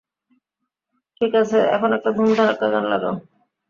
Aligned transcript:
ঠিক 1.21 1.31
আছে, 1.41 1.57
এখন 1.75 1.89
একটা 1.97 2.09
ধুম-ধারাক্কা 2.11 2.67
গান 2.73 2.85
লাগাও। 2.91 3.15